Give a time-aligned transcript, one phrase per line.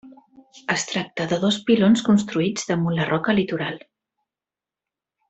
[0.75, 3.79] Es tracta de dos pilons construïts damunt la roca litoral.